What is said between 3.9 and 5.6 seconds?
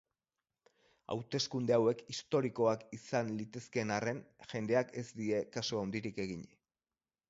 arren, jendeak ez die